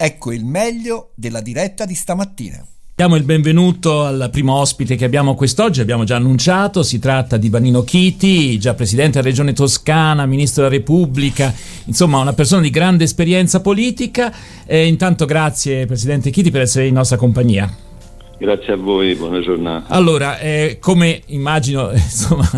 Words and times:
Ecco 0.00 0.30
il 0.30 0.44
meglio 0.44 1.10
della 1.16 1.40
diretta 1.40 1.84
di 1.84 1.96
stamattina. 1.96 2.64
Diamo 2.94 3.16
il 3.16 3.24
benvenuto 3.24 4.04
al 4.04 4.28
primo 4.30 4.54
ospite 4.54 4.94
che 4.94 5.04
abbiamo 5.04 5.34
quest'oggi, 5.34 5.80
abbiamo 5.80 6.04
già 6.04 6.14
annunciato, 6.14 6.84
si 6.84 7.00
tratta 7.00 7.36
di 7.36 7.48
Vanino 7.48 7.82
Chiti, 7.82 8.60
già 8.60 8.74
presidente 8.74 9.18
della 9.18 9.24
regione 9.30 9.52
toscana, 9.54 10.24
ministro 10.24 10.62
della 10.62 10.76
Repubblica, 10.76 11.52
insomma 11.86 12.20
una 12.20 12.32
persona 12.32 12.62
di 12.62 12.70
grande 12.70 13.02
esperienza 13.02 13.60
politica. 13.60 14.32
E 14.64 14.86
intanto 14.86 15.24
grazie 15.24 15.86
presidente 15.86 16.30
Chiti 16.30 16.52
per 16.52 16.60
essere 16.60 16.86
in 16.86 16.94
nostra 16.94 17.16
compagnia. 17.16 17.68
Grazie 18.38 18.74
a 18.74 18.76
voi, 18.76 19.16
buona 19.16 19.40
giornata. 19.40 19.92
Allora, 19.92 20.38
eh, 20.38 20.76
come 20.80 21.22
immagino 21.26 21.90
insomma, 21.90 22.48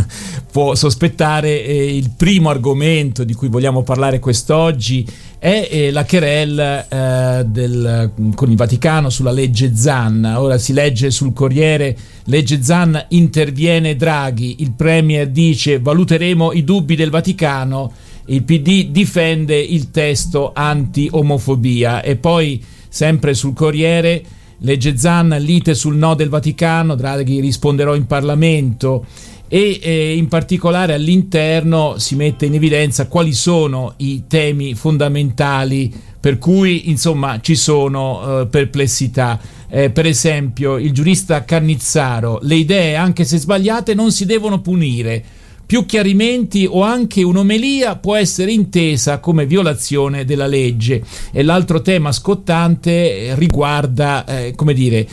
può 0.53 0.75
sospettare, 0.75 1.65
eh, 1.65 1.97
il 1.97 2.13
primo 2.15 2.51
argomento 2.51 3.25
di 3.25 3.33
cui 3.33 3.49
vogliamo 3.49 3.83
parlare 3.83 4.19
quest'oggi 4.19 5.07
è 5.41 5.69
eh, 5.71 5.91
la 5.91 6.05
querel 6.05 6.59
eh, 6.87 7.45
del, 7.47 8.13
con 8.35 8.51
il 8.51 8.57
Vaticano 8.57 9.09
sulla 9.09 9.33
legge 9.33 9.75
Zan. 9.75 10.23
Ora 10.37 10.59
si 10.59 10.75
legge 10.75 11.11
sul 11.11 11.33
Corriere, 11.33 11.97
legge 12.25 12.63
Zan 12.63 13.07
interviene 13.09 13.97
Draghi, 13.97 14.57
il 14.59 14.73
Premier 14.73 15.29
dice 15.31 15.81
valuteremo 15.81 16.53
i 16.53 16.63
dubbi 16.63 16.95
del 16.95 17.09
Vaticano, 17.09 17.91
il 18.27 18.43
PD 18.43 18.91
difende 18.91 19.59
il 19.59 19.91
testo 19.91 20.53
anti-omofobia. 20.55 22.03
E 22.03 22.17
poi 22.17 22.63
sempre 22.91 23.33
sul 23.33 23.55
Corriere 23.55 24.23
Legge 24.63 24.99
Zan, 24.99 25.35
lite 25.39 25.73
sul 25.75 25.97
no 25.97 26.15
del 26.15 26.29
Vaticano, 26.29 26.95
Draghi 26.95 27.41
risponderò 27.41 27.95
in 27.95 28.07
Parlamento 28.07 29.07
e 29.53 29.81
eh, 29.83 30.17
in 30.17 30.29
particolare 30.29 30.95
all'interno 30.95 31.99
si 31.99 32.15
mette 32.15 32.47
in 32.47 32.55
evidenza 32.55 33.09
quali 33.09 33.33
sono 33.33 33.95
i 33.97 34.23
temi 34.29 34.77
fondamentali 34.77 35.93
per 36.21 36.39
cui 36.39 36.89
insomma 36.89 37.41
ci 37.41 37.57
sono 37.57 38.43
eh, 38.43 38.47
perplessità. 38.47 39.41
Eh, 39.69 39.91
per 39.91 40.07
esempio 40.07 40.77
il 40.77 40.93
giurista 40.93 41.45
Cannizzaro, 41.45 42.39
le 42.43 42.55
idee 42.55 42.95
anche 42.95 43.25
se 43.25 43.39
sbagliate 43.39 43.93
non 43.93 44.13
si 44.13 44.25
devono 44.25 44.61
punire 44.61 45.25
più 45.67 45.85
chiarimenti 45.85 46.67
o 46.69 46.83
anche 46.83 47.23
un'omelia 47.23 47.97
può 47.97 48.17
essere 48.17 48.53
intesa 48.53 49.19
come 49.19 49.47
violazione 49.47 50.25
della 50.25 50.47
legge. 50.47 51.03
E 51.33 51.43
l'altro 51.43 51.81
tema 51.81 52.13
scottante 52.13 53.35
riguarda, 53.37 54.25
eh, 54.27 54.53
come 54.57 54.75
dire, 54.75 55.07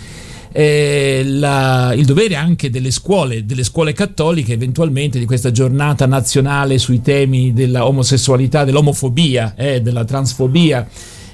eh, 0.57 1.21
la, 1.23 1.93
il 1.95 2.03
dovere 2.03 2.33
anche 2.33 2.71
delle 2.71 2.89
scuole, 2.89 3.45
delle 3.45 3.63
scuole 3.63 3.93
cattoliche, 3.93 4.53
eventualmente 4.53 5.19
di 5.19 5.25
questa 5.25 5.51
giornata 5.51 6.07
nazionale 6.07 6.79
sui 6.79 6.99
temi 6.99 7.53
dell'omosessualità, 7.53 8.63
dell'omofobia, 8.63 9.53
eh, 9.55 9.81
della 9.83 10.03
transfobia 10.03 10.87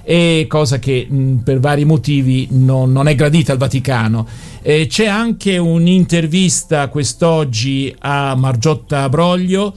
e 0.04 0.46
cosa 0.50 0.78
che 0.78 1.08
mh, 1.10 1.36
per 1.36 1.62
vari 1.62 1.86
motivi 1.86 2.50
non, 2.52 2.92
non, 2.92 3.08
è 3.08 3.16
gradita 3.16 3.54
al 3.54 3.58
Vaticano. 3.58 4.28
Eh, 4.62 4.88
c'è 4.88 5.06
anche 5.06 5.58
un'intervista 5.58 6.90
quest'oggi 6.90 7.96
a 8.00 8.36
Margiotta 8.36 9.08
Broglio 9.08 9.74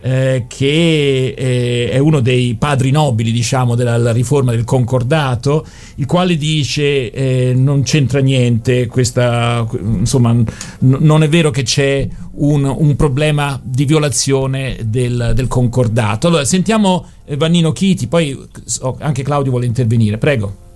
eh, 0.00 0.44
che 0.48 1.34
eh, 1.36 1.90
è 1.90 1.98
uno 1.98 2.20
dei 2.20 2.56
padri 2.58 2.90
nobili 2.90 3.32
diciamo, 3.32 3.74
della 3.74 4.12
riforma 4.12 4.52
del 4.52 4.64
concordato, 4.64 5.66
il 5.96 6.06
quale 6.06 6.36
dice 6.36 7.10
eh, 7.10 7.52
non 7.54 7.82
c'entra 7.82 8.20
niente, 8.20 8.86
questa, 8.86 9.66
insomma, 9.78 10.32
n- 10.32 10.46
non 10.78 11.22
è 11.22 11.28
vero 11.28 11.50
che 11.50 11.62
c'è 11.62 12.08
un, 12.32 12.64
un 12.64 12.96
problema 12.96 13.60
di 13.62 13.84
violazione 13.84 14.78
del, 14.84 15.32
del, 15.34 15.48
concordato. 15.48 16.28
Allora 16.28 16.44
sentiamo 16.44 17.06
eh, 17.24 17.36
Vannino 17.36 17.72
Chiti, 17.72 18.06
poi 18.06 18.38
oh, 18.80 18.96
anche 19.00 19.22
Claudio 19.22 19.50
vuole 19.50 19.66
intervenire, 19.66 20.18
prego. 20.18 20.68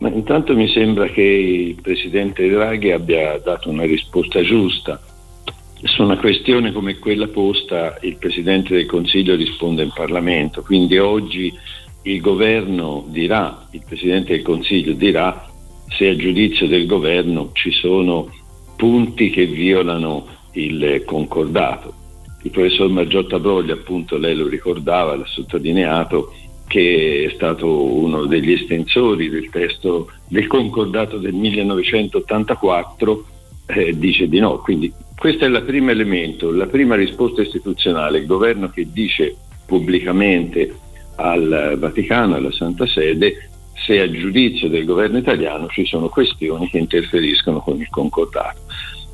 Ma 0.00 0.10
intanto 0.10 0.54
mi 0.54 0.68
sembra 0.68 1.06
che 1.08 1.22
il 1.22 1.80
Presidente 1.82 2.48
Draghi 2.48 2.92
abbia 2.92 3.40
dato 3.42 3.68
una 3.68 3.84
risposta 3.84 4.42
giusta 4.42 5.00
su 5.82 6.02
una 6.02 6.18
questione 6.18 6.72
come 6.72 6.98
quella 6.98 7.28
posta 7.28 7.98
il 8.02 8.16
Presidente 8.16 8.74
del 8.74 8.86
Consiglio 8.86 9.36
risponde 9.36 9.84
in 9.84 9.92
Parlamento, 9.94 10.62
quindi 10.62 10.98
oggi 10.98 11.52
il 12.02 12.20
governo 12.20 13.04
dirà, 13.08 13.66
il 13.70 13.82
Presidente 13.86 14.34
del 14.34 14.42
Consiglio 14.42 14.92
dirà 14.92 15.48
se 15.88 16.08
a 16.08 16.16
giudizio 16.16 16.66
del 16.66 16.86
governo 16.86 17.50
ci 17.52 17.70
sono 17.70 18.28
punti 18.76 19.30
che 19.30 19.46
violano 19.46 20.26
il 20.52 21.02
concordato. 21.04 21.94
Il 22.42 22.50
professor 22.50 22.88
Margiotta 22.88 23.38
Broglia, 23.38 23.74
appunto, 23.74 24.16
lei 24.16 24.36
lo 24.36 24.46
ricordava, 24.46 25.16
l'ha 25.16 25.26
sottolineato, 25.26 26.32
che 26.66 27.26
è 27.28 27.34
stato 27.34 27.82
uno 27.82 28.26
degli 28.26 28.52
estensori 28.52 29.28
del 29.28 29.50
testo 29.50 30.10
del 30.28 30.46
concordato 30.46 31.18
del 31.18 31.32
1984, 31.34 33.24
eh, 33.66 33.98
dice 33.98 34.28
di 34.28 34.38
no. 34.38 34.58
Quindi 34.58 34.92
questo 35.18 35.44
è 35.44 35.48
il 35.48 35.62
primo 35.66 35.90
elemento, 35.90 36.52
la 36.52 36.66
prima 36.66 36.94
risposta 36.94 37.42
istituzionale, 37.42 38.18
il 38.18 38.26
governo 38.26 38.70
che 38.70 38.86
dice 38.92 39.36
pubblicamente 39.66 40.72
al 41.16 41.74
Vaticano, 41.76 42.36
alla 42.36 42.52
Santa 42.52 42.86
Sede, 42.86 43.50
se 43.74 44.00
a 44.00 44.08
giudizio 44.08 44.68
del 44.68 44.84
governo 44.84 45.18
italiano 45.18 45.66
ci 45.66 45.84
sono 45.84 46.08
questioni 46.08 46.68
che 46.68 46.78
interferiscono 46.78 47.60
con 47.60 47.80
il 47.80 47.88
concordato. 47.88 48.60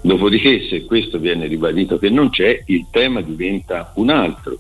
Dopodiché, 0.03 0.69
se 0.69 0.85
questo 0.85 1.19
viene 1.19 1.47
ribadito 1.47 1.99
che 1.99 2.11
non 2.11 2.29
c'è, 2.29 2.63
il 2.67 2.87
tema 2.91 3.23
diventa 3.23 3.93
un 3.97 4.11
altro, 4.11 4.59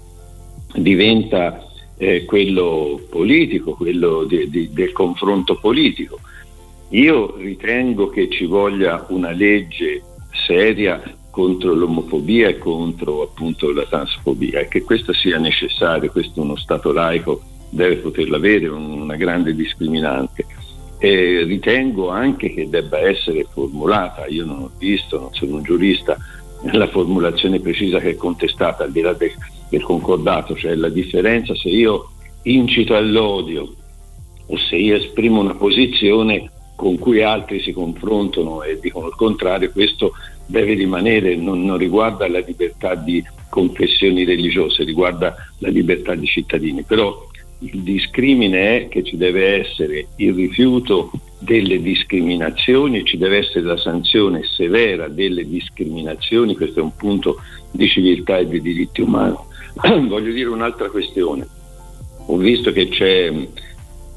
diventa 0.75 1.62
eh, 1.99 2.25
quello 2.25 3.03
politico, 3.11 3.75
quello 3.75 4.25
di, 4.25 4.49
di, 4.49 4.71
del 4.72 4.93
confronto 4.93 5.59
politico. 5.59 6.19
Io 6.91 7.37
ritengo 7.37 8.09
che 8.09 8.31
ci 8.31 8.47
voglia 8.47 9.05
una 9.11 9.31
legge 9.31 10.03
seria 10.47 11.03
contro 11.34 11.74
l'omofobia 11.74 12.46
e 12.46 12.58
contro 12.58 13.22
appunto 13.22 13.72
la 13.72 13.84
transfobia 13.86 14.60
e 14.60 14.68
che 14.68 14.84
questo 14.84 15.12
sia 15.12 15.36
necessario, 15.36 16.08
questo 16.08 16.40
uno 16.40 16.54
Stato 16.54 16.92
laico 16.92 17.42
deve 17.70 17.96
poterla 17.96 18.36
avere, 18.36 18.68
una 18.68 19.16
grande 19.16 19.52
discriminante. 19.52 20.46
E 20.98 21.42
ritengo 21.42 22.08
anche 22.08 22.54
che 22.54 22.68
debba 22.68 23.00
essere 23.00 23.44
formulata, 23.52 24.26
io 24.28 24.44
non 24.44 24.62
ho 24.62 24.70
visto, 24.78 25.18
non 25.18 25.34
sono 25.34 25.56
un 25.56 25.64
giurista, 25.64 26.16
la 26.70 26.86
formulazione 26.86 27.58
precisa 27.58 27.98
che 27.98 28.10
è 28.10 28.14
contestata 28.14 28.84
al 28.84 28.92
di 28.92 29.00
là 29.00 29.12
del, 29.12 29.32
del 29.68 29.82
concordato, 29.82 30.54
cioè 30.54 30.76
la 30.76 30.88
differenza 30.88 31.52
se 31.56 31.68
io 31.68 32.10
incito 32.44 32.94
all'odio 32.94 33.74
o 34.46 34.56
se 34.56 34.76
io 34.76 34.94
esprimo 34.94 35.40
una 35.40 35.56
posizione 35.56 36.48
con 36.76 36.96
cui 36.98 37.22
altri 37.22 37.60
si 37.60 37.72
confrontano 37.72 38.62
e 38.62 38.78
dicono 38.78 39.08
il 39.08 39.14
contrario, 39.16 39.72
questo 39.72 40.12
deve 40.47 40.75
rimanere, 40.75 41.37
non, 41.37 41.65
non, 41.65 41.78
riguarda 41.78 42.28
la 42.28 42.41
libertà 42.41 42.94
di 42.94 43.22
confessioni 43.49 44.25
religiose, 44.25 44.84
riguarda 44.84 45.34
la 45.59 45.69
libertà 45.69 46.15
di 46.15 46.27
cittadini. 46.27 46.82
Però 46.82 47.28
il 47.60 47.82
discrimine 47.82 48.77
è 48.77 48.88
che 48.88 49.03
ci 49.03 49.16
deve 49.16 49.60
essere 49.60 50.09
il 50.16 50.34
rifiuto 50.34 51.10
delle 51.38 51.81
discriminazioni, 51.81 53.05
ci 53.05 53.16
deve 53.16 53.38
essere 53.38 53.65
la 53.65 53.77
sanzione 53.77 54.43
severa 54.44 55.09
delle 55.09 55.47
discriminazioni, 55.49 56.56
questo 56.56 56.81
è 56.81 56.82
un 56.82 56.94
punto 56.97 57.37
di 57.71 57.88
civiltà 57.88 58.38
e 58.38 58.49
di 58.49 58.61
diritti 58.61 59.00
umani. 59.00 59.37
Voglio 60.09 60.32
dire 60.32 60.49
un'altra 60.49 60.88
questione. 60.91 61.47
Ho 62.26 62.37
visto 62.37 62.72
che 62.72 62.88
c'è 62.88 63.31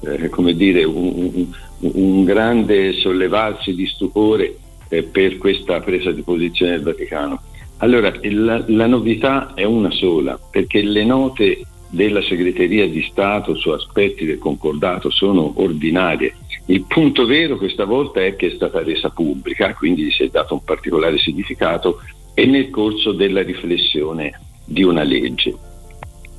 eh, 0.01 0.29
come 0.29 0.53
dire, 0.53 0.83
un, 0.83 1.31
un, 1.33 1.47
un 1.79 2.23
grande 2.23 2.93
sollevarsi 2.93 3.73
di 3.73 3.85
stupore 3.87 4.57
eh, 4.89 5.03
per 5.03 5.37
questa 5.37 5.79
presa 5.81 6.11
di 6.11 6.21
posizione 6.21 6.73
del 6.73 6.83
Vaticano. 6.83 7.41
Allora, 7.77 8.11
la, 8.21 8.63
la 8.67 8.87
novità 8.87 9.53
è 9.53 9.63
una 9.63 9.91
sola, 9.91 10.39
perché 10.49 10.81
le 10.81 11.03
note 11.03 11.61
della 11.89 12.21
segreteria 12.21 12.87
di 12.87 13.01
Stato 13.09 13.55
su 13.55 13.69
aspetti 13.69 14.25
del 14.25 14.39
concordato 14.39 15.09
sono 15.09 15.53
ordinarie. 15.57 16.33
Il 16.65 16.83
punto 16.85 17.25
vero 17.25 17.57
questa 17.57 17.85
volta 17.85 18.23
è 18.23 18.35
che 18.35 18.47
è 18.47 18.55
stata 18.55 18.83
resa 18.83 19.09
pubblica, 19.09 19.73
quindi 19.73 20.11
si 20.11 20.23
è 20.23 20.27
dato 20.29 20.55
un 20.55 20.63
particolare 20.63 21.17
significato 21.17 21.99
e 22.33 22.45
nel 22.45 22.69
corso 22.69 23.13
della 23.13 23.41
riflessione 23.41 24.39
di 24.65 24.83
una 24.83 25.03
legge. 25.03 25.55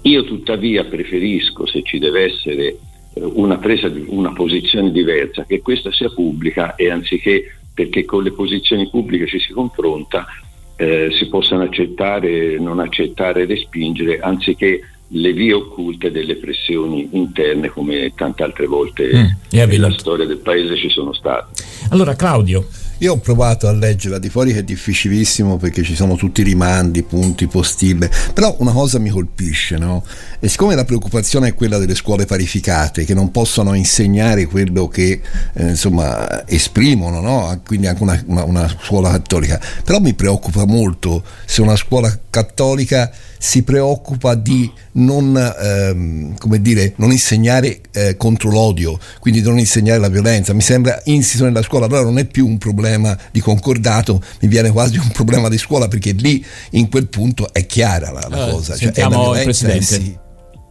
Io 0.03 0.25
tuttavia 0.25 0.85
preferisco, 0.85 1.67
se 1.67 1.83
ci 1.83 1.99
deve 1.99 2.25
essere 2.25 2.77
eh, 3.15 3.23
una 3.23 3.59
presa 3.59 3.89
di 3.89 4.05
una 4.09 4.33
posizione 4.33 4.91
diversa, 4.93 5.45
che 5.45 5.61
questa 5.61 5.91
sia 5.91 6.11
pubblica 6.11 6.75
e 6.75 6.91
anziché 6.91 7.59
perché 7.79 8.05
con 8.05 8.25
le 8.25 8.33
posizioni 8.33 8.89
pubbliche 8.91 9.29
ci 9.29 9.39
si 9.39 9.53
confronta, 9.53 10.27
eh, 10.75 11.11
si 11.13 11.29
possano 11.29 11.63
accettare, 11.63 12.59
non 12.59 12.81
accettare, 12.81 13.47
respingere, 13.47 14.19
anziché 14.19 14.81
le 15.07 15.33
vie 15.33 15.53
occulte 15.53 16.11
delle 16.11 16.35
pressioni 16.39 17.09
interne 17.13 17.69
come 17.69 18.13
tante 18.17 18.43
altre 18.43 18.67
volte 18.67 19.11
mm, 19.15 19.59
nella 19.65 19.93
storia 19.97 20.27
del 20.27 20.39
paese 20.39 20.77
ci 20.77 20.89
sono 20.89 21.13
state. 21.13 21.63
Allora 21.91 22.17
Claudio, 22.17 22.67
Io 23.01 23.13
ho 23.13 23.19
provato 23.19 23.69
a 23.69 23.73
leggerla 23.73 24.19
di 24.19 24.29
fuori 24.29 24.53
che 24.53 24.59
è 24.59 24.63
difficilissimo 24.65 25.57
perché 25.57 25.85
ci 25.85 25.95
sono 25.95 26.17
tutti 26.17 26.41
i 26.41 26.45
rimandi, 26.45 27.05
punti, 27.05 27.47
postille, 27.47 28.11
però 28.35 28.57
una 28.59 28.73
cosa 28.73 28.99
mi 28.99 29.09
colpisce, 29.09 29.77
no? 29.77 30.05
E 30.41 30.49
siccome 30.49 30.75
la 30.75 30.85
preoccupazione 30.85 31.49
è 31.49 31.55
quella 31.55 31.79
delle 31.79 31.95
scuole 31.95 32.25
parificate 32.25 33.05
che 33.05 33.15
non 33.15 33.31
possono 33.31 33.75
insegnare 33.75 34.47
quello 34.47 34.89
che 34.89 35.21
eh, 35.53 35.69
insomma 35.69 36.45
esprimono, 36.49 37.21
no? 37.21 37.61
Quindi 37.65 37.87
anche 37.87 38.03
una, 38.03 38.21
una, 38.27 38.43
una 38.43 38.77
scuola 38.83 39.11
cattolica, 39.11 39.61
però 39.85 40.01
mi 40.01 40.15
preoccupa 40.15 40.65
molto 40.67 41.23
se 41.47 41.63
una 41.63 41.77
scuola 41.77 42.19
cattolica 42.31 43.13
si 43.39 43.63
preoccupa 43.63 44.35
di 44.35 44.71
non, 44.93 45.37
ehm, 45.37 46.35
dire, 46.59 46.95
non 46.97 47.13
insegnare 47.13 47.81
eh, 47.93 48.17
contro 48.17 48.51
l'odio, 48.51 48.99
quindi 49.21 49.41
non 49.41 49.59
insegnare 49.59 50.01
la 50.01 50.09
violenza. 50.09 50.53
Mi 50.53 50.61
sembra 50.61 51.01
insito 51.05 51.45
nella 51.45 51.63
scuola, 51.63 51.87
allora 51.87 52.03
non 52.03 52.19
è 52.19 52.25
più 52.25 52.47
un 52.47 52.59
problema 52.59 52.88
di 53.31 53.41
concordato, 53.41 54.21
mi 54.41 54.49
viene 54.49 54.71
quasi 54.71 54.99
un 54.99 55.11
problema 55.13 55.49
di 55.49 55.59
scuola 55.59 55.89
perché 55.89 56.13
lì 56.13 56.45
in 56.73 56.89
quel 56.89 57.09
punto 57.09 57.53
è 57.53 57.67
chiara 57.67 58.11
la, 58.11 58.27
la 58.29 58.49
eh, 58.49 58.51
cosa. 58.51 58.75
Cioè, 58.75 58.93
sentiamo 58.93 59.35
il 59.35 59.43
Presidente. 59.43 59.83
Sì. 59.85 60.17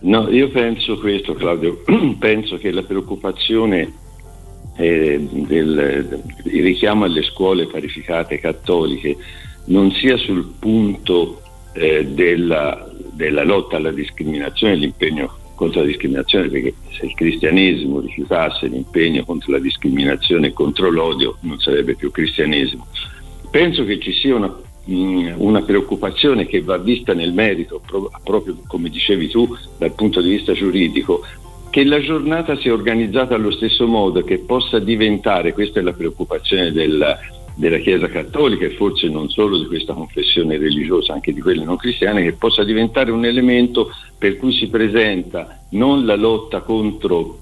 No, 0.02 0.30
io 0.30 0.50
penso 0.50 0.98
questo 1.00 1.34
Claudio, 1.34 1.84
penso 2.20 2.58
che 2.58 2.72
la 2.72 2.84
preoccupazione 2.84 3.92
eh, 4.78 5.28
del, 5.32 6.22
il 6.44 6.64
richiamo 6.64 7.06
alle 7.06 7.24
scuole 7.24 7.68
parificate 7.68 8.40
cattoliche 8.40 9.18
non 9.66 9.92
sia 9.92 10.18
sul 10.18 10.54
punto 10.60 11.42
eh, 11.74 12.06
della, 12.06 12.88
della, 13.12 13.44
lotta 13.44 13.78
alla 13.78 13.92
discriminazione, 13.92 14.76
l'impegno 14.76 15.36
contro 15.58 15.82
la 15.82 15.88
discriminazione, 15.88 16.50
perché 16.50 16.76
se 16.92 17.08
il 17.08 17.16
cristianesimo 17.16 18.00
rifiutasse 18.00 18.68
l'impegno 18.68 19.26
contro 19.26 19.52
la 19.52 19.60
discriminazione 19.60 20.48
e 20.48 20.54
contro 20.54 20.92
l'odio 20.92 21.38
non 21.42 21.60
sarebbe 21.60 21.96
più 21.96 22.12
cristianesimo. 22.12 22.86
Penso 23.50 23.84
che 23.84 24.00
ci 24.00 24.14
sia 24.14 24.36
una, 24.36 24.56
mm, 24.90 25.32
una 25.38 25.64
preoccupazione 25.64 26.46
che 26.46 26.62
va 26.62 26.78
vista 26.78 27.14
nel 27.14 27.34
merito, 27.34 27.82
proprio 28.24 28.56
come 28.68 28.90
dicevi 28.90 29.30
tu, 29.30 29.48
dal 29.80 29.94
punto 29.94 30.22
di 30.22 30.30
vista 30.30 30.54
giuridico, 30.54 31.26
che 31.72 31.84
la 31.84 32.00
giornata 32.00 32.56
sia 32.58 32.72
organizzata 32.72 33.34
allo 33.34 33.52
stesso 33.52 33.88
modo, 33.88 34.22
che 34.22 34.38
possa 34.38 34.78
diventare, 34.78 35.54
questa 35.54 35.80
è 35.80 35.84
la 35.84 35.94
preoccupazione 35.94 36.72
del, 36.72 37.18
della 37.58 37.80
Chiesa 37.80 38.08
Cattolica 38.08 38.66
e 38.66 38.70
forse 38.70 39.10
non 39.10 39.30
solo 39.30 39.58
di 39.58 39.66
questa 39.66 39.94
confessione 39.94 40.58
religiosa, 40.58 41.14
anche 41.14 41.34
di 41.34 41.42
quelle 41.42 41.64
non 41.64 41.76
cristiane, 41.76 42.24
che 42.24 42.34
possa 42.34 42.64
diventare 42.64 43.12
un 43.12 43.26
elemento 43.26 43.90
per 44.18 44.38
cui 44.38 44.54
si 44.54 44.68
presenta 44.68 45.60
non 45.72 46.06
la 46.06 46.16
lotta 46.16 46.62
contro 46.62 47.40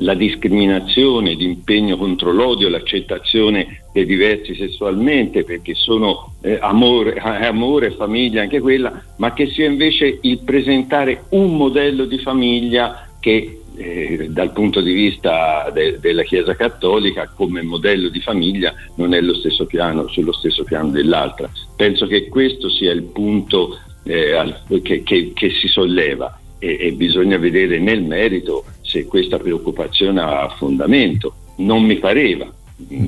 la 0.00 0.12
discriminazione, 0.12 1.32
l'impegno 1.32 1.96
contro 1.96 2.30
l'odio, 2.30 2.68
l'accettazione 2.68 3.84
dei 3.94 4.04
diversi 4.04 4.54
sessualmente, 4.54 5.42
perché 5.42 5.74
sono 5.74 6.34
eh, 6.42 6.58
amore, 6.60 7.14
amore, 7.16 7.92
famiglia 7.92 8.42
anche 8.42 8.60
quella, 8.60 9.02
ma 9.16 9.32
che 9.32 9.46
sia 9.46 9.66
invece 9.66 10.18
il 10.20 10.40
presentare 10.40 11.24
un 11.30 11.56
modello 11.56 12.04
di 12.04 12.18
famiglia 12.18 13.08
che 13.18 13.62
eh, 13.76 14.28
dal 14.30 14.52
punto 14.52 14.80
di 14.80 14.92
vista 14.92 15.70
de- 15.72 15.98
della 16.00 16.22
Chiesa 16.22 16.54
Cattolica 16.54 17.30
come 17.34 17.62
modello 17.62 18.08
di 18.08 18.20
famiglia 18.20 18.74
non 18.96 19.14
è 19.14 19.20
stesso 19.34 19.66
piano, 19.66 20.08
sullo 20.08 20.32
stesso 20.32 20.64
piano 20.64 20.90
dell'altra. 20.90 21.50
Penso 21.76 22.06
che 22.06 22.28
questo 22.28 22.68
sia 22.70 22.92
il 22.92 23.02
punto 23.02 23.78
eh, 24.04 24.54
che, 24.82 25.02
che, 25.02 25.32
che, 25.34 25.50
si 25.50 25.68
solleva 25.68 26.38
e-, 26.58 26.78
e 26.78 26.92
bisogna 26.92 27.36
vedere 27.36 27.78
nel 27.78 28.02
merito 28.02 28.64
se 28.80 29.04
questa 29.06 29.38
preoccupazione 29.38 30.20
ha 30.20 30.48
fondamento. 30.56 31.34
Non 31.58 31.82
mi 31.84 31.96
pareva, 31.96 32.50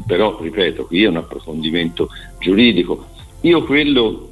però 0.06 0.38
ripeto, 0.40 0.86
qui 0.86 1.04
è 1.04 1.08
un 1.08 1.16
approfondimento 1.16 2.08
giuridico. 2.38 3.06
Io 3.42 3.64
quello 3.64 4.30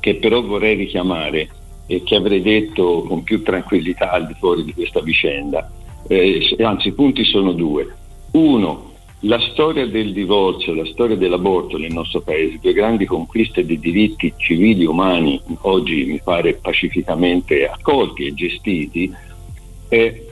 che 0.00 0.16
però 0.16 0.40
vorrei 0.42 0.76
richiamare 0.76 1.48
e 1.86 2.02
che 2.02 2.16
avrei 2.16 2.42
detto 2.42 3.02
con 3.02 3.22
più 3.22 3.42
tranquillità 3.42 4.10
al 4.10 4.26
di 4.26 4.34
fuori 4.38 4.64
di 4.64 4.74
questa 4.74 5.00
vicenda. 5.00 5.70
Eh, 6.08 6.56
anzi, 6.60 6.88
i 6.88 6.92
punti 6.92 7.24
sono 7.24 7.52
due. 7.52 7.86
Uno, 8.32 8.92
la 9.20 9.40
storia 9.40 9.86
del 9.86 10.12
divorzio, 10.12 10.74
la 10.74 10.84
storia 10.86 11.16
dell'aborto 11.16 11.78
nel 11.78 11.92
nostro 11.92 12.20
paese, 12.20 12.58
due 12.60 12.72
grandi 12.72 13.06
conquiste 13.06 13.64
di 13.64 13.78
diritti 13.78 14.32
civili 14.36 14.84
umani, 14.84 15.40
oggi 15.62 16.04
mi 16.04 16.20
pare 16.22 16.54
pacificamente 16.54 17.66
accolti 17.66 18.26
e 18.26 18.34
gestiti, 18.34 19.12
eh, 19.88 20.26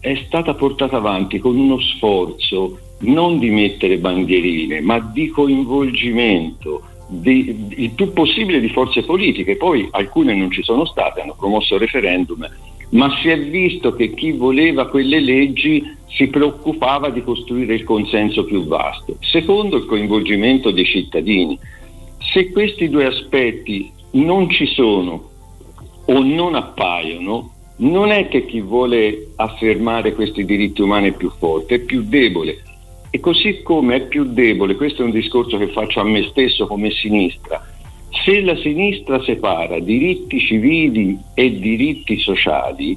è 0.00 0.22
stata 0.26 0.54
portata 0.54 0.96
avanti 0.96 1.38
con 1.38 1.56
uno 1.56 1.80
sforzo 1.80 2.78
non 3.00 3.38
di 3.38 3.50
mettere 3.50 3.98
bandierine, 3.98 4.80
ma 4.80 4.98
di 4.98 5.28
coinvolgimento, 5.28 6.82
di, 7.08 7.66
il 7.70 7.90
più 7.90 8.12
possibile 8.12 8.60
di 8.60 8.68
forze 8.68 9.02
politiche, 9.02 9.56
poi 9.56 9.88
alcune 9.90 10.34
non 10.34 10.50
ci 10.50 10.62
sono 10.62 10.84
state, 10.84 11.22
hanno 11.22 11.34
promosso 11.36 11.78
referendum, 11.78 12.46
ma 12.90 13.10
si 13.20 13.28
è 13.28 13.38
visto 13.38 13.94
che 13.94 14.14
chi 14.14 14.32
voleva 14.32 14.88
quelle 14.88 15.20
leggi 15.20 15.96
si 16.06 16.28
preoccupava 16.28 17.10
di 17.10 17.22
costruire 17.22 17.74
il 17.74 17.84
consenso 17.84 18.44
più 18.44 18.66
vasto. 18.66 19.16
Secondo, 19.20 19.76
il 19.76 19.86
coinvolgimento 19.86 20.70
dei 20.70 20.84
cittadini. 20.84 21.58
Se 22.18 22.50
questi 22.50 22.88
due 22.88 23.06
aspetti 23.06 23.90
non 24.12 24.48
ci 24.50 24.66
sono 24.66 25.30
o 26.06 26.22
non 26.22 26.54
appaiono, 26.54 27.52
non 27.78 28.10
è 28.10 28.28
che 28.28 28.46
chi 28.46 28.60
vuole 28.60 29.32
affermare 29.36 30.14
questi 30.14 30.44
diritti 30.44 30.80
umani 30.80 31.10
è 31.10 31.12
più 31.12 31.30
forte, 31.30 31.76
è 31.76 31.78
più 31.80 32.02
debole. 32.02 32.62
E 33.10 33.20
così 33.20 33.62
come 33.62 33.96
è 33.96 34.06
più 34.06 34.24
debole, 34.24 34.76
questo 34.76 35.02
è 35.02 35.04
un 35.04 35.10
discorso 35.10 35.56
che 35.56 35.68
faccio 35.68 36.00
a 36.00 36.04
me 36.04 36.24
stesso 36.24 36.66
come 36.66 36.90
sinistra, 36.90 37.64
se 38.24 38.40
la 38.42 38.56
sinistra 38.56 39.22
separa 39.22 39.78
diritti 39.78 40.38
civili 40.38 41.18
e 41.34 41.58
diritti 41.58 42.18
sociali, 42.18 42.96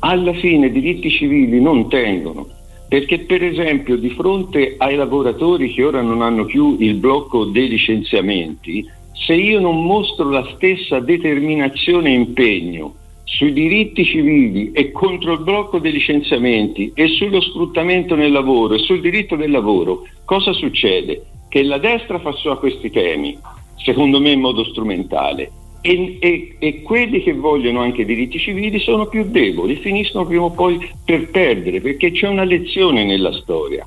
alla 0.00 0.34
fine 0.34 0.66
i 0.66 0.72
diritti 0.72 1.10
civili 1.10 1.60
non 1.60 1.88
tengono. 1.88 2.46
Perché 2.88 3.20
per 3.20 3.42
esempio 3.42 3.96
di 3.96 4.10
fronte 4.10 4.74
ai 4.76 4.96
lavoratori 4.96 5.72
che 5.72 5.82
ora 5.82 6.02
non 6.02 6.20
hanno 6.20 6.44
più 6.44 6.76
il 6.78 6.96
blocco 6.96 7.46
dei 7.46 7.68
licenziamenti, 7.68 8.84
se 9.14 9.32
io 9.32 9.60
non 9.60 9.82
mostro 9.82 10.28
la 10.28 10.46
stessa 10.54 11.00
determinazione 11.00 12.10
e 12.10 12.14
impegno 12.14 12.94
sui 13.32 13.54
diritti 13.54 14.04
civili 14.04 14.72
e 14.72 14.92
contro 14.92 15.32
il 15.32 15.40
blocco 15.40 15.78
dei 15.78 15.92
licenziamenti 15.92 16.92
e 16.94 17.08
sullo 17.08 17.40
sfruttamento 17.40 18.14
nel 18.14 18.30
lavoro 18.30 18.74
e 18.74 18.78
sul 18.78 19.00
diritto 19.00 19.36
del 19.36 19.50
lavoro, 19.50 20.06
cosa 20.26 20.52
succede? 20.52 21.24
Che 21.48 21.62
la 21.62 21.78
destra 21.78 22.18
fa 22.18 22.32
su 22.32 22.48
a 22.48 22.58
questi 22.58 22.90
temi, 22.90 23.36
secondo 23.76 24.20
me 24.20 24.32
in 24.32 24.40
modo 24.40 24.64
strumentale, 24.64 25.50
e, 25.80 26.18
e, 26.20 26.56
e, 26.58 26.82
quelli 26.82 27.22
che 27.22 27.32
vogliono 27.32 27.80
anche 27.80 28.04
diritti 28.04 28.38
civili 28.38 28.78
sono 28.78 29.06
più 29.06 29.24
deboli, 29.24 29.76
finiscono 29.76 30.26
prima 30.26 30.44
o 30.44 30.50
poi 30.50 30.78
per 31.02 31.30
perdere, 31.30 31.80
perché 31.80 32.12
c'è 32.12 32.28
una 32.28 32.44
lezione 32.44 33.02
nella 33.04 33.32
storia. 33.32 33.86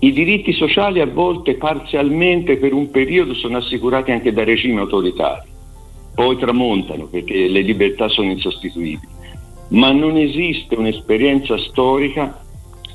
I 0.00 0.12
diritti 0.12 0.52
sociali 0.52 1.00
a 1.00 1.06
volte 1.06 1.54
parzialmente 1.54 2.58
per 2.58 2.74
un 2.74 2.90
periodo 2.90 3.34
sono 3.34 3.56
assicurati 3.56 4.10
anche 4.10 4.32
da 4.32 4.44
regimi 4.44 4.78
autoritari 4.78 5.51
poi 6.14 6.36
tramontano 6.36 7.06
perché 7.06 7.48
le 7.48 7.60
libertà 7.60 8.08
sono 8.08 8.30
insostituibili, 8.30 9.08
ma 9.68 9.92
non 9.92 10.16
esiste 10.16 10.74
un'esperienza 10.74 11.56
storica 11.58 12.40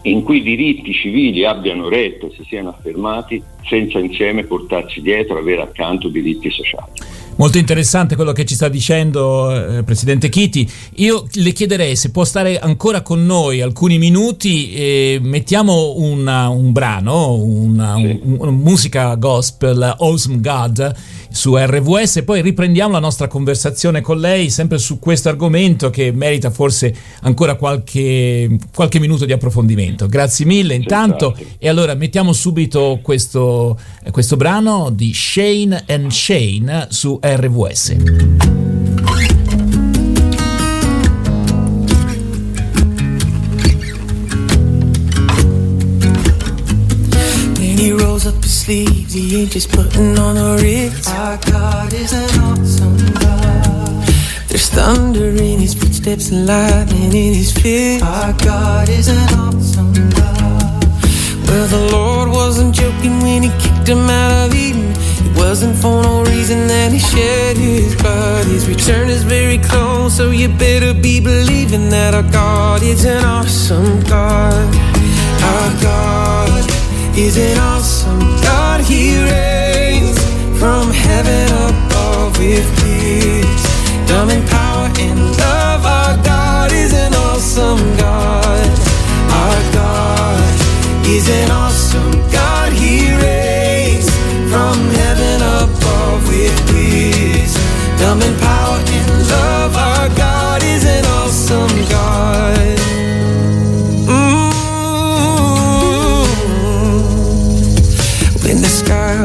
in 0.03 0.24
cui 0.24 0.38
i 0.38 0.43
diritti 0.43 0.93
civili 0.93 1.45
abbiano 1.45 1.89
retto 1.89 2.27
e 2.27 2.33
si 2.36 2.43
siano 2.47 2.69
affermati 2.69 3.41
senza 3.67 4.00
insieme 4.00 4.43
portarci 4.43 5.01
dietro, 5.01 5.38
avere 5.38 5.62
accanto 5.62 6.07
diritti 6.07 6.50
sociali. 6.50 6.91
Molto 7.38 7.59
interessante 7.59 8.15
quello 8.15 8.31
che 8.31 8.45
ci 8.45 8.55
sta 8.55 8.67
dicendo 8.67 9.77
eh, 9.77 9.83
Presidente 9.83 10.27
Chiti. 10.27 10.67
Io 10.95 11.27
le 11.33 11.51
chiederei 11.51 11.95
se 11.95 12.09
può 12.09 12.24
stare 12.24 12.57
ancora 12.57 13.01
con 13.01 13.24
noi 13.25 13.62
alcuni 13.62 14.00
minuti 14.00 14.74
e 14.74 15.19
mettiamo 15.21 15.97
una, 15.97 16.50
un 16.50 16.71
brano, 16.71 17.33
una, 17.33 17.95
sì. 17.97 18.19
un, 18.24 18.38
una 18.39 18.51
musica 18.51 19.13
gospel, 19.15 19.97
Awesome 20.00 20.39
God, 20.39 20.95
su 21.29 21.55
RVS 21.55 22.17
e 22.17 22.24
poi 22.24 22.41
riprendiamo 22.41 22.93
la 22.93 23.00
nostra 23.00 23.27
conversazione 23.27 24.01
con 24.01 24.19
lei 24.19 24.50
sempre 24.50 24.77
su 24.77 25.00
questo 25.00 25.29
argomento 25.29 25.89
che 25.89 26.12
merita 26.12 26.50
forse 26.50 26.93
ancora 27.22 27.55
qualche, 27.55 28.57
qualche 28.74 29.00
minuto 29.00 29.25
di 29.25 29.31
approfondimento. 29.31 30.07
Grazie 30.07 30.46
mille 30.46 30.75
intanto 30.75 31.36
e 31.57 31.69
allora 31.69 31.93
mettiamo 31.93 32.34
subito 32.34 33.00
questo, 33.01 33.77
questo 34.12 34.36
brano 34.36 34.89
di 34.89 35.13
Shane 35.13 35.84
and 35.88 36.12
Shane 36.12 36.88
su 36.89 37.19
RVS. 37.22 38.66
Sleeves, 48.67 49.13
he 49.13 49.41
ain't 49.41 49.51
just 49.51 49.71
putting 49.71 50.19
on 50.19 50.36
a 50.36 50.62
ritz. 50.62 51.07
Our 51.07 51.38
God 51.50 51.93
is 51.93 52.12
an 52.12 52.39
awesome 52.41 52.97
God. 53.13 54.05
There's 54.50 54.69
thunder 54.69 55.29
in 55.29 55.59
his 55.59 55.74
footsteps 55.74 56.31
and 56.31 56.45
lightning 56.45 57.13
in 57.15 57.33
his 57.33 57.53
fist. 57.53 58.03
Our 58.03 58.33
God 58.33 58.89
is 58.89 59.07
an 59.07 59.27
awesome 59.39 59.93
God. 60.09 60.83
Well, 61.47 61.67
the 61.67 61.89
Lord 61.93 62.29
wasn't 62.29 62.75
joking 62.75 63.21
when 63.21 63.43
he 63.43 63.50
kicked 63.62 63.77
kicked 63.88 64.00
him 64.00 64.09
out 64.09 64.47
of 64.47 64.55
Eden. 64.55 64.91
It 64.91 65.38
wasn't 65.38 65.75
for 65.77 66.03
no 66.03 66.24
reason 66.25 66.67
that 66.67 66.91
he 66.91 67.00
shed 67.00 67.55
his 67.55 67.95
blood. 67.95 68.45
His 68.45 68.67
return 68.67 69.07
is 69.07 69.24
very 69.24 69.59
close, 69.59 70.17
so 70.17 70.31
you 70.31 70.50
better 70.50 70.93
be 70.93 71.21
believing 71.21 71.89
that 71.89 72.13
our 72.13 72.29
God 72.31 72.83
is 72.83 73.05
an 73.05 73.24
awesome 73.24 74.01
God. 74.03 74.67
Our 75.53 75.81
God 75.81 76.69
is 77.17 77.38
an 77.38 77.57
awesome 77.59 77.87
with 82.39 82.76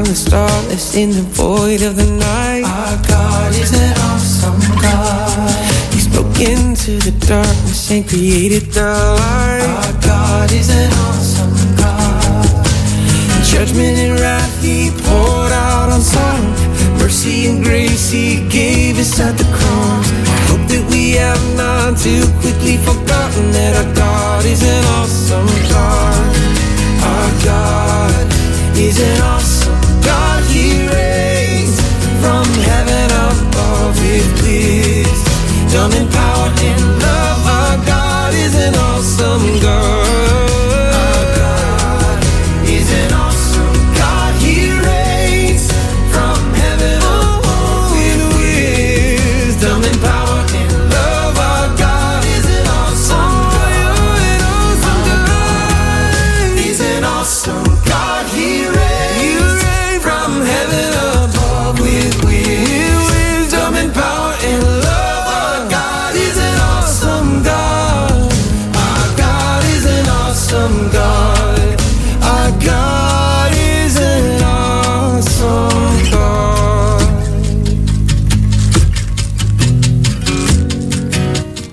was 0.09 0.25
starless 0.25 0.95
in 0.97 1.11
the 1.11 1.23
void 1.23 1.83
of 1.83 1.97
the 1.97 2.07
night, 2.07 2.65
our 2.65 2.97
God 3.07 3.53
is 3.55 3.73
an 3.73 3.95
awesome 4.09 4.59
God. 4.81 5.51
He 5.93 6.01
spoke 6.01 6.39
into 6.41 6.99
the 6.99 7.15
darkness 7.27 7.91
and 7.91 8.09
created 8.09 8.73
the 8.73 8.83
light. 8.83 9.67
Our 9.69 9.93
God 10.01 10.53
is 10.53 10.71
an 10.71 10.91
awesome 11.07 11.55
God. 11.77 12.47
Judgment 13.45 13.99
and 13.99 14.19
wrath 14.21 14.63
He 14.63 14.91
poured 15.07 15.53
out 15.53 15.91
on 15.91 16.01
Sodom. 16.01 16.53
Mercy 16.99 17.47
and 17.47 17.63
grace 17.63 18.11
He 18.11 18.49
gave 18.49 18.99
us 18.99 19.21
at 19.21 19.37
the 19.37 19.49
cross. 19.57 20.09
I 20.11 20.39
hope 20.51 20.65
that 20.73 20.85
we 20.91 21.13
have 21.13 21.43
not 21.57 21.99
too 21.99 22.25
quickly 22.41 22.77
forgotten 22.79 23.53
that 23.53 23.73
our 23.77 23.95
God 23.95 24.45
is 24.47 24.63
an 24.63 24.85
awesome 24.99 25.53
God. 25.69 26.33
Our 27.03 27.31
God 27.45 28.27
is 28.79 28.99
an 29.01 29.21
awesome 29.23 29.62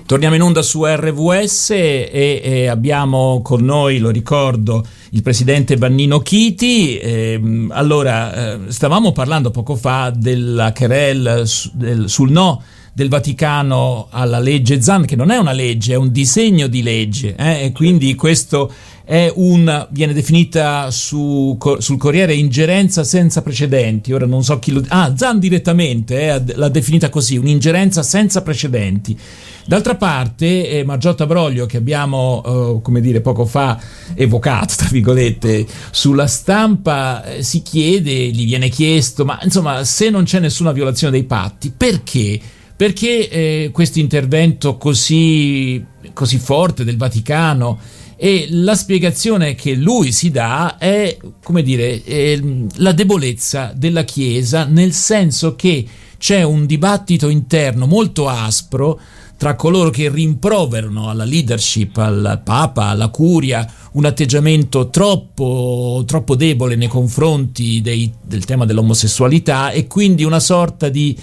Torniamo 0.09 0.33
in 0.33 0.41
onda 0.41 0.63
su 0.63 0.83
RVS 0.85 1.69
e, 1.69 2.41
e 2.43 2.67
abbiamo 2.67 3.43
con 3.43 3.63
noi, 3.63 3.99
lo 3.99 4.09
ricordo, 4.09 4.83
il 5.11 5.21
presidente 5.21 5.77
Bannino 5.77 6.17
Chiti. 6.21 6.97
Ehm, 6.97 7.71
allora, 7.71 8.33
eh, 8.33 8.71
stavamo 8.71 9.11
parlando 9.11 9.51
poco 9.51 9.75
fa 9.75 10.09
della 10.09 10.73
querel 10.73 11.43
sul 11.45 12.31
no 12.31 12.59
del 12.99 13.07
Vaticano 13.07 14.07
alla 14.09 14.39
legge 14.39 14.81
Zan, 14.81 15.05
che 15.05 15.15
non 15.15 15.31
è 15.31 15.37
una 15.37 15.53
legge, 15.53 15.93
è 15.93 15.95
un 15.95 16.11
disegno 16.11 16.67
di 16.67 16.83
legge, 16.83 17.33
eh, 17.37 17.63
e 17.63 17.71
quindi 17.71 18.13
questo 18.13 18.69
è 19.05 19.31
un, 19.33 19.87
viene 19.91 20.11
definita 20.11 20.91
su, 20.91 21.57
sul 21.77 21.97
Corriere 21.97 22.33
ingerenza 22.33 23.05
senza 23.05 23.41
precedenti. 23.41 24.11
Ora 24.11 24.25
non 24.25 24.43
so 24.43 24.59
chi 24.59 24.71
lo. 24.71 24.83
Ah, 24.89 25.13
Zan 25.15 25.39
direttamente 25.39 26.27
eh, 26.27 26.43
l'ha 26.55 26.67
definita 26.67 27.09
così: 27.09 27.37
un'ingerenza 27.37 28.03
senza 28.03 28.41
precedenti. 28.41 29.17
D'altra 29.65 29.95
parte, 29.95 30.69
eh, 30.69 30.83
Margiotta 30.83 31.25
Broglio, 31.25 31.65
che 31.67 31.77
abbiamo, 31.77 32.43
eh, 32.45 32.81
come 32.81 32.99
dire, 32.99 33.21
poco 33.21 33.45
fa 33.45 33.79
evocato, 34.13 34.73
tra 34.75 34.89
virgolette, 34.91 35.65
sulla 35.89 36.27
stampa, 36.27 37.23
eh, 37.23 37.43
si 37.43 37.61
chiede, 37.61 38.11
gli 38.11 38.45
viene 38.45 38.67
chiesto, 38.67 39.23
ma 39.23 39.39
insomma, 39.41 39.85
se 39.85 40.09
non 40.09 40.25
c'è 40.25 40.39
nessuna 40.39 40.73
violazione 40.73 41.13
dei 41.13 41.23
patti, 41.23 41.71
perché? 41.75 42.57
Perché 42.79 43.27
eh, 43.27 43.69
questo 43.73 43.99
intervento 43.99 44.77
così, 44.77 45.83
così 46.13 46.37
forte 46.37 46.85
del 46.85 46.95
Vaticano? 46.95 47.77
E 48.15 48.47
la 48.51 48.73
spiegazione 48.73 49.53
che 49.53 49.73
lui 49.73 50.13
si 50.13 50.31
dà 50.31 50.77
è, 50.77 51.17
come 51.43 51.61
dire, 51.61 52.01
eh, 52.01 52.41
la 52.75 52.93
debolezza 52.93 53.73
della 53.75 54.05
Chiesa 54.05 54.63
nel 54.63 54.93
senso 54.93 55.57
che 55.57 55.85
c'è 56.17 56.41
un 56.43 56.65
dibattito 56.65 57.27
interno 57.27 57.85
molto 57.85 58.29
aspro 58.29 58.97
tra 59.35 59.55
coloro 59.55 59.89
che 59.89 60.09
rimproverano 60.09 61.09
alla 61.09 61.25
leadership, 61.25 61.97
al 61.97 62.39
Papa, 62.45 62.85
alla 62.85 63.09
Curia, 63.09 63.69
un 63.93 64.05
atteggiamento 64.05 64.89
troppo, 64.89 66.05
troppo 66.07 66.33
debole 66.37 66.77
nei 66.77 66.87
confronti 66.87 67.81
dei, 67.81 68.09
del 68.23 68.45
tema 68.45 68.65
dell'omosessualità 68.65 69.71
e 69.71 69.85
quindi 69.85 70.23
una 70.23 70.39
sorta 70.39 70.87
di, 70.87 71.17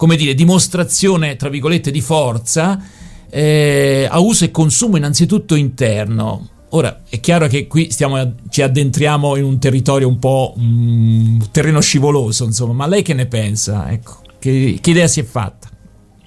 come 0.00 0.16
dire, 0.16 0.32
dimostrazione, 0.32 1.36
tra 1.36 1.50
virgolette, 1.50 1.90
di 1.90 2.00
forza 2.00 2.82
eh, 3.28 4.08
a 4.10 4.18
uso 4.18 4.46
e 4.46 4.50
consumo 4.50 4.96
innanzitutto 4.96 5.54
interno. 5.54 6.48
Ora 6.70 7.02
è 7.06 7.20
chiaro 7.20 7.46
che 7.48 7.66
qui 7.66 7.90
stiamo, 7.90 8.36
ci 8.48 8.62
addentriamo 8.62 9.36
in 9.36 9.44
un 9.44 9.58
territorio 9.58 10.08
un 10.08 10.18
po' 10.18 10.54
un 10.56 11.38
terreno 11.52 11.82
scivoloso, 11.82 12.44
insomma, 12.46 12.72
ma 12.72 12.86
lei 12.86 13.02
che 13.02 13.12
ne 13.12 13.26
pensa? 13.26 13.92
Ecco, 13.92 14.22
che, 14.38 14.78
che 14.80 14.90
idea 14.90 15.06
si 15.06 15.20
è 15.20 15.22
fatta? 15.22 15.68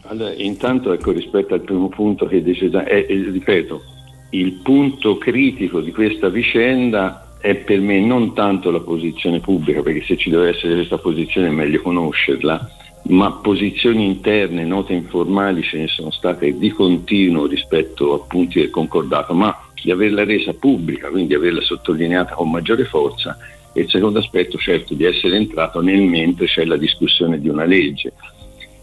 Allora, 0.03 0.31
intanto 0.33 0.93
ecco, 0.93 1.11
rispetto 1.11 1.55
al 1.55 1.61
primo 1.61 1.89
punto 1.89 2.27
che 2.27 2.43
dice, 2.43 2.65
eh, 2.65 3.07
eh, 3.09 3.29
ripeto, 3.31 3.81
il 4.29 4.51
punto 4.61 5.17
critico 5.17 5.81
di 5.81 5.91
questa 5.91 6.29
vicenda 6.29 7.37
è 7.39 7.55
per 7.55 7.79
me 7.79 7.99
non 7.99 8.35
tanto 8.35 8.69
la 8.69 8.81
posizione 8.81 9.39
pubblica, 9.39 9.81
perché 9.81 10.03
se 10.05 10.15
ci 10.15 10.29
deve 10.29 10.49
essere 10.49 10.75
questa 10.75 10.99
posizione 10.99 11.47
è 11.47 11.51
meglio 11.51 11.81
conoscerla, 11.81 12.81
ma 13.05 13.31
posizioni 13.33 14.05
interne, 14.05 14.63
note 14.63 14.93
informali 14.93 15.61
ce 15.61 15.79
ne 15.79 15.87
sono 15.87 16.11
state 16.11 16.57
di 16.57 16.69
continuo 16.69 17.47
rispetto 17.47 18.13
a 18.13 18.19
punti 18.25 18.59
del 18.59 18.69
concordato, 18.69 19.33
ma 19.33 19.55
di 19.81 19.91
averla 19.91 20.23
resa 20.23 20.53
pubblica, 20.53 21.09
quindi 21.09 21.29
di 21.29 21.35
averla 21.35 21.61
sottolineata 21.61 22.35
con 22.35 22.49
maggiore 22.49 22.85
forza 22.85 23.37
e 23.73 23.81
il 23.81 23.89
secondo 23.89 24.19
aspetto 24.19 24.57
certo 24.57 24.93
di 24.93 25.03
essere 25.03 25.35
entrato 25.35 25.81
nel 25.81 26.01
mentre 26.01 26.45
c'è 26.45 26.63
la 26.63 26.77
discussione 26.77 27.41
di 27.41 27.49
una 27.49 27.65
legge. 27.65 28.13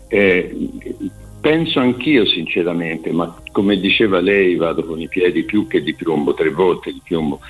Eh, 0.08 0.54
penso 1.40 1.80
anch'io 1.80 2.26
sinceramente, 2.26 3.12
ma 3.12 3.34
come 3.52 3.78
diceva 3.80 4.20
lei 4.20 4.56
vado 4.56 4.84
con 4.84 5.00
i 5.00 5.08
piedi 5.08 5.44
più 5.44 5.66
che 5.66 5.82
di 5.82 5.94
piombo, 5.94 6.34
tre 6.34 6.50
volte 6.50 6.92
di 6.92 7.00
piombo, 7.02 7.40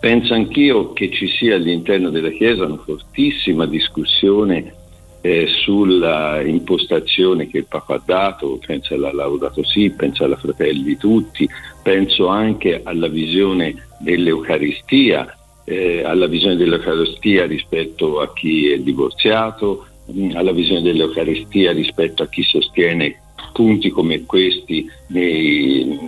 penso 0.00 0.32
anch'io 0.32 0.94
che 0.94 1.10
ci 1.10 1.28
sia 1.28 1.56
all'interno 1.56 2.08
della 2.08 2.30
Chiesa 2.30 2.64
una 2.64 2.78
fortissima 2.78 3.66
discussione 3.66 4.76
eh, 5.20 5.46
sulla 5.46 6.40
impostazione 6.42 7.48
che 7.48 7.58
il 7.58 7.66
Papa 7.66 7.94
ha 7.94 8.02
dato, 8.04 8.58
penso 8.64 8.94
alla 8.94 9.12
Laudato 9.12 9.64
Si, 9.64 9.90
penso 9.90 10.24
alla 10.24 10.36
Fratelli 10.36 10.96
Tutti, 10.96 11.48
penso 11.82 12.28
anche 12.28 12.80
alla 12.84 13.08
visione 13.08 13.74
dell'Eucaristia, 13.98 15.36
eh, 15.64 16.02
alla 16.04 16.26
visione 16.26 16.56
dell'Eucaristia 16.56 17.46
rispetto 17.46 18.20
a 18.20 18.32
chi 18.32 18.70
è 18.70 18.78
divorziato, 18.78 19.86
mh, 20.06 20.30
alla 20.34 20.52
visione 20.52 20.82
dell'Eucaristia 20.82 21.72
rispetto 21.72 22.22
a 22.22 22.28
chi 22.28 22.42
sostiene 22.42 23.22
punti 23.52 23.90
come 23.90 24.24
questi 24.24 24.88
nei, 25.08 25.98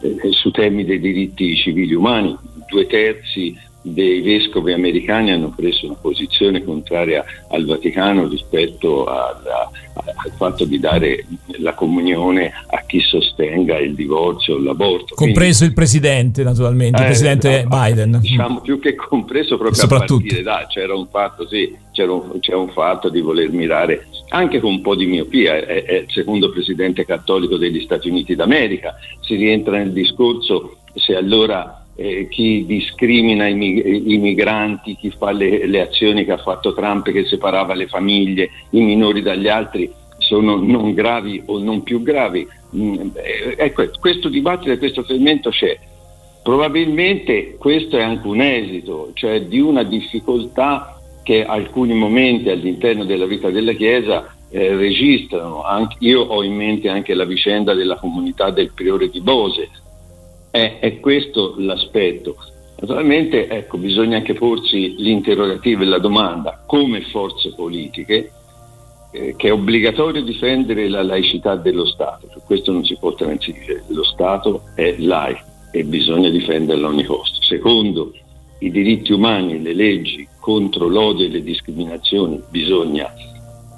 eh, 0.00 0.32
su 0.32 0.50
temi 0.50 0.84
dei 0.84 1.00
diritti 1.00 1.54
civili 1.56 1.94
umani. 1.94 2.36
Due 2.66 2.86
terzi 2.86 3.54
dei 3.86 4.22
vescovi 4.22 4.72
americani 4.72 5.30
hanno 5.30 5.52
preso 5.54 5.84
una 5.84 5.96
posizione 6.00 6.64
contraria 6.64 7.22
al 7.50 7.66
Vaticano 7.66 8.26
rispetto 8.26 9.04
alla, 9.04 9.70
al 9.92 10.32
fatto 10.36 10.64
di 10.64 10.80
dare 10.80 11.26
la 11.58 11.74
comunione 11.74 12.50
a 12.70 12.82
chi 12.86 13.00
sostenga 13.00 13.78
il 13.78 13.94
divorzio 13.94 14.54
o 14.54 14.58
l'aborto. 14.58 15.14
Compreso 15.14 15.58
Quindi, 15.58 15.64
il 15.66 15.72
presidente, 15.74 16.42
naturalmente, 16.42 16.96
eh, 16.96 17.00
il 17.00 17.06
presidente 17.06 17.66
no, 17.68 17.76
Biden. 17.76 18.18
Diciamo 18.20 18.60
più 18.62 18.80
che 18.80 18.94
compreso 18.94 19.58
proprio 19.58 19.74
Soprattutto. 19.74 20.14
a 20.14 20.18
partire 20.18 20.42
da, 20.42 20.66
c'era 20.66 20.94
un 20.94 21.06
fatto, 21.08 21.46
sì, 21.46 21.76
c'era 21.92 22.12
un, 22.12 22.40
c'era 22.40 22.58
un 22.58 22.70
fatto 22.70 23.10
di 23.10 23.20
voler 23.20 23.50
mirare 23.50 24.06
anche 24.30 24.60
con 24.60 24.72
un 24.72 24.80
po' 24.80 24.96
di 24.96 25.04
miopia, 25.04 25.56
è, 25.56 25.84
è 25.84 25.94
il 25.96 26.10
secondo 26.10 26.50
presidente 26.50 27.04
cattolico 27.04 27.58
degli 27.58 27.82
Stati 27.82 28.08
Uniti 28.08 28.34
d'America, 28.34 28.96
si 29.20 29.34
rientra 29.34 29.76
nel 29.76 29.92
discorso 29.92 30.78
se 30.94 31.14
allora 31.14 31.83
eh, 31.96 32.26
chi 32.28 32.64
discrimina 32.66 33.46
i, 33.46 34.12
i, 34.12 34.18
migranti, 34.18 34.96
chi 34.96 35.10
fa 35.10 35.30
le, 35.30 35.66
le, 35.66 35.80
azioni 35.80 36.24
che 36.24 36.32
ha 36.32 36.38
fatto 36.38 36.74
Trump 36.74 37.10
che 37.10 37.24
separava 37.24 37.74
le 37.74 37.86
famiglie, 37.86 38.50
i 38.70 38.80
minori 38.80 39.22
dagli 39.22 39.48
altri 39.48 39.90
sono 40.18 40.56
non 40.56 40.92
gravi 40.94 41.42
o 41.46 41.58
non 41.58 41.82
più 41.82 42.02
gravi. 42.02 42.46
Mm, 42.74 43.10
eh, 43.14 43.54
ecco, 43.56 43.88
questo 44.00 44.28
dibattito 44.28 44.72
e 44.72 44.78
questo 44.78 45.02
fermento 45.02 45.50
c'è. 45.50 45.78
Probabilmente 46.42 47.56
questo 47.58 47.96
è 47.96 48.02
anche 48.02 48.26
un 48.26 48.40
esito, 48.40 49.10
cioè 49.14 49.42
di 49.42 49.60
una 49.60 49.82
difficoltà 49.82 51.00
che 51.22 51.44
alcuni 51.44 51.94
momenti 51.94 52.50
all'interno 52.50 53.04
della 53.04 53.24
vita 53.24 53.50
della 53.50 53.72
Chiesa 53.72 54.34
eh, 54.50 54.76
registrano. 54.76 55.62
Anche, 55.62 55.96
io 56.00 56.20
ho 56.20 56.42
in 56.42 56.54
mente 56.54 56.88
anche 56.88 57.14
la 57.14 57.24
vicenda 57.24 57.72
della 57.72 57.96
comunità 57.96 58.50
del 58.50 58.72
priore 58.74 59.08
di 59.08 59.20
Bose, 59.20 59.70
è, 60.54 60.78
è 60.78 61.00
questo 61.00 61.56
l'aspetto. 61.58 62.36
Naturalmente 62.78 63.48
ecco, 63.48 63.76
bisogna 63.76 64.18
anche 64.18 64.34
porsi 64.34 64.94
l'interrogativo 64.98 65.82
e 65.82 65.86
la 65.86 65.98
domanda 65.98 66.62
come 66.64 67.00
forze 67.10 67.52
politiche 67.54 68.30
eh, 69.10 69.34
che 69.36 69.48
è 69.48 69.52
obbligatorio 69.52 70.22
difendere 70.22 70.88
la 70.88 71.02
laicità 71.02 71.56
dello 71.56 71.84
Stato, 71.86 72.28
su 72.30 72.40
questo 72.46 72.70
non 72.70 72.84
si 72.84 72.96
può 72.96 73.14
transire, 73.14 73.82
lo 73.88 74.04
Stato 74.04 74.62
è 74.76 74.94
laico 74.98 75.42
e 75.72 75.82
bisogna 75.82 76.28
difenderlo 76.28 76.86
a 76.86 76.90
ogni 76.90 77.04
costo. 77.04 77.42
Secondo, 77.42 78.12
i 78.60 78.70
diritti 78.70 79.12
umani, 79.12 79.60
le 79.60 79.74
leggi 79.74 80.28
contro 80.38 80.86
l'odio 80.86 81.26
e 81.26 81.30
le 81.30 81.42
discriminazioni 81.42 82.40
bisogna, 82.48 83.12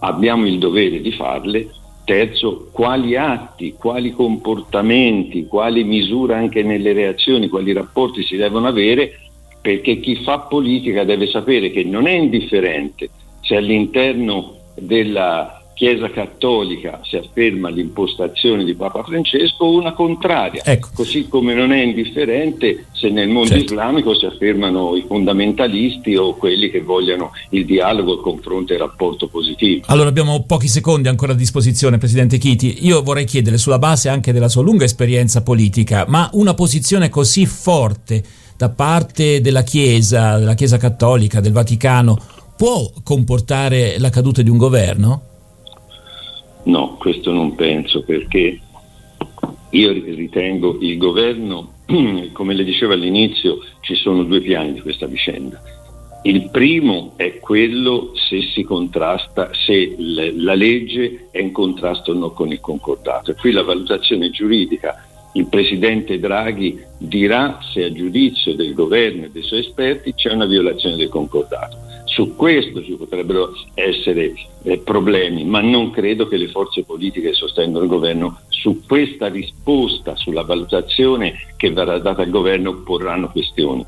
abbiamo 0.00 0.46
il 0.46 0.58
dovere 0.58 1.00
di 1.00 1.12
farle, 1.12 1.68
Terzo, 2.06 2.68
quali 2.70 3.16
atti, 3.16 3.74
quali 3.76 4.12
comportamenti, 4.12 5.46
quali 5.46 5.82
misure 5.82 6.34
anche 6.34 6.62
nelle 6.62 6.92
reazioni, 6.92 7.48
quali 7.48 7.72
rapporti 7.72 8.22
si 8.22 8.36
devono 8.36 8.68
avere, 8.68 9.18
perché 9.60 9.98
chi 9.98 10.14
fa 10.22 10.38
politica 10.38 11.02
deve 11.02 11.26
sapere 11.26 11.72
che 11.72 11.82
non 11.82 12.06
è 12.06 12.12
indifferente 12.12 13.10
se 13.40 13.56
all'interno 13.56 14.54
della 14.76 15.65
Chiesa 15.76 16.08
Cattolica 16.08 17.00
si 17.02 17.18
afferma 17.18 17.68
l'impostazione 17.68 18.64
di 18.64 18.74
Papa 18.74 19.02
Francesco 19.02 19.68
una 19.68 19.92
contraria, 19.92 20.62
ecco. 20.64 20.88
così 20.94 21.28
come 21.28 21.52
non 21.52 21.70
è 21.70 21.82
indifferente 21.82 22.86
se 22.92 23.10
nel 23.10 23.28
mondo 23.28 23.48
certo. 23.48 23.64
islamico 23.64 24.14
si 24.14 24.24
affermano 24.24 24.96
i 24.96 25.04
fondamentalisti 25.06 26.16
o 26.16 26.34
quelli 26.34 26.70
che 26.70 26.80
vogliono 26.80 27.32
il 27.50 27.66
dialogo, 27.66 28.14
il 28.14 28.22
confronto 28.22 28.72
e 28.72 28.76
il 28.76 28.80
rapporto 28.80 29.28
positivo. 29.28 29.84
Allora 29.88 30.08
abbiamo 30.08 30.44
pochi 30.44 30.66
secondi 30.66 31.08
ancora 31.08 31.32
a 31.32 31.36
disposizione, 31.36 31.98
Presidente 31.98 32.38
Chiti. 32.38 32.86
Io 32.86 33.02
vorrei 33.02 33.26
chiedere, 33.26 33.58
sulla 33.58 33.78
base 33.78 34.08
anche 34.08 34.32
della 34.32 34.48
sua 34.48 34.62
lunga 34.62 34.84
esperienza 34.84 35.42
politica, 35.42 36.06
ma 36.08 36.30
una 36.32 36.54
posizione 36.54 37.10
così 37.10 37.44
forte 37.44 38.24
da 38.56 38.70
parte 38.70 39.42
della 39.42 39.62
Chiesa, 39.62 40.38
della 40.38 40.54
Chiesa 40.54 40.78
Cattolica, 40.78 41.40
del 41.40 41.52
Vaticano, 41.52 42.18
può 42.56 42.90
comportare 43.02 43.98
la 43.98 44.08
caduta 44.08 44.40
di 44.40 44.48
un 44.48 44.56
governo? 44.56 45.34
No, 46.66 46.96
questo 46.98 47.32
non 47.32 47.54
penso 47.54 48.02
perché 48.02 48.60
io 49.70 49.92
ritengo 49.92 50.78
il 50.80 50.96
governo, 50.96 51.74
come 52.32 52.54
le 52.54 52.64
dicevo 52.64 52.92
all'inizio, 52.92 53.60
ci 53.80 53.94
sono 53.94 54.24
due 54.24 54.40
piani 54.40 54.72
di 54.72 54.80
questa 54.80 55.06
vicenda. 55.06 55.60
Il 56.22 56.50
primo 56.50 57.12
è 57.14 57.38
quello 57.38 58.10
se 58.14 58.40
si 58.40 58.64
contrasta, 58.64 59.50
se 59.52 59.94
la 59.96 60.54
legge 60.54 61.28
è 61.30 61.38
in 61.38 61.52
contrasto 61.52 62.10
o 62.10 62.14
no 62.14 62.30
con 62.32 62.50
il 62.50 62.58
concordato. 62.58 63.30
E 63.30 63.34
qui 63.34 63.52
la 63.52 63.62
valutazione 63.62 64.30
giuridica, 64.30 65.05
il 65.36 65.46
Presidente 65.48 66.18
Draghi 66.18 66.82
dirà 66.96 67.58
se 67.72 67.84
a 67.84 67.92
giudizio 67.92 68.54
del 68.54 68.72
governo 68.72 69.26
e 69.26 69.30
dei 69.30 69.42
suoi 69.42 69.60
esperti 69.60 70.14
c'è 70.14 70.32
una 70.32 70.46
violazione 70.46 70.96
del 70.96 71.10
concordato. 71.10 71.76
Su 72.04 72.34
questo 72.34 72.82
ci 72.82 72.94
potrebbero 72.94 73.52
essere 73.74 74.32
eh, 74.62 74.78
problemi, 74.78 75.44
ma 75.44 75.60
non 75.60 75.90
credo 75.90 76.26
che 76.26 76.38
le 76.38 76.48
forze 76.48 76.84
politiche 76.84 77.28
che 77.28 77.34
sostengono 77.34 77.84
il 77.84 77.90
governo 77.90 78.38
su 78.48 78.82
questa 78.86 79.28
risposta, 79.28 80.16
sulla 80.16 80.42
valutazione 80.42 81.34
che 81.56 81.70
verrà 81.70 81.98
data 81.98 82.22
al 82.22 82.30
governo, 82.30 82.80
porranno 82.82 83.30
questioni. 83.30 83.84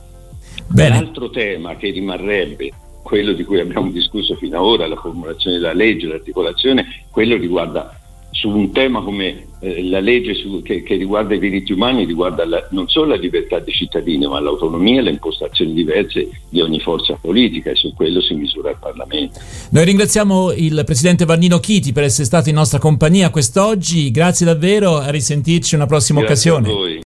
Bene. 0.66 0.96
L'altro 0.96 1.31
tema 1.31 1.77
che 1.77 1.90
rimarrebbe 1.90 2.72
quello 3.03 3.33
di 3.33 3.44
cui 3.44 3.61
abbiamo 3.61 3.90
discusso 3.90 4.35
fino 4.35 4.59
ad 4.59 4.64
ora, 4.64 4.87
la 4.87 4.96
formulazione 4.96 5.57
della 5.57 5.72
legge, 5.72 6.09
l'articolazione, 6.09 7.07
quello 7.11 7.37
riguarda 7.37 7.99
su 8.38 8.48
un 8.51 8.70
tema 8.70 9.03
come 9.03 9.46
eh, 9.59 9.83
la 9.88 9.98
legge 9.98 10.35
su, 10.35 10.62
che, 10.62 10.85
che, 10.85 10.94
riguarda 10.94 11.35
i 11.35 11.40
diritti 11.40 11.72
umani, 11.72 12.05
riguarda 12.05 12.46
la, 12.46 12.64
non 12.70 12.88
solo 12.88 13.09
la 13.09 13.16
libertà 13.16 13.59
dei 13.59 13.74
cittadini, 13.74 14.29
ma 14.29 14.38
l'autonomia 14.38 15.01
e 15.01 15.03
le 15.03 15.11
impostazioni 15.11 15.74
diverse 15.74 16.29
di 16.48 16.61
ogni 16.61 16.79
forza 16.79 17.18
politica 17.20 17.70
e 17.70 17.74
su 17.74 17.92
quello 17.94 18.20
si 18.20 18.35
misura 18.35 18.70
il 18.70 18.77
Parlamento. 18.79 19.40
Noi 19.70 19.85
ringraziamo 19.85 20.53
il 20.53 20.83
Presidente 20.85 21.24
Vannino 21.24 21.59
Chiti 21.59 21.92
per 21.92 22.05
essere 22.05 22.27
stato 22.27 22.48
in 22.48 22.55
nostra 22.55 22.79
compagnia 22.79 23.31
quest'oggi, 23.31 24.12
grazie 24.12 24.46
davvero, 24.46 24.98
a 24.98 25.11
risentirci 25.11 25.74
una 25.74 25.87
prossima 25.87 26.20
grazie 26.20 26.53
occasione. 26.53 26.96